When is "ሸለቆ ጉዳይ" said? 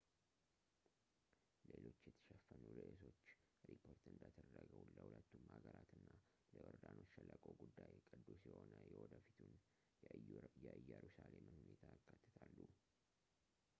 7.17-7.93